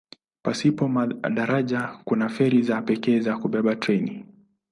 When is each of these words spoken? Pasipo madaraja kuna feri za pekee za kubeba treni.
Pasipo 0.43 0.87
madaraja 0.87 1.99
kuna 2.05 2.29
feri 2.29 2.61
za 2.63 2.81
pekee 2.81 3.19
za 3.19 3.37
kubeba 3.37 3.75
treni. 3.75 4.25